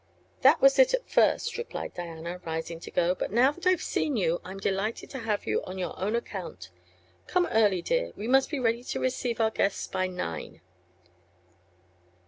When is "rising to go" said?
2.43-3.13